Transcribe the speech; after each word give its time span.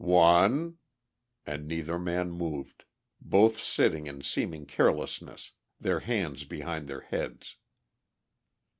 "One," 0.03 0.79
and 1.45 1.67
neither 1.67 1.99
man 1.99 2.31
moved, 2.31 2.85
both 3.19 3.59
sitting 3.59 4.07
in 4.07 4.23
seeming 4.23 4.65
carelessness, 4.65 5.51
their 5.79 5.99
hands 5.99 6.43
behind 6.43 6.87
their 6.87 7.01
heads. 7.01 7.57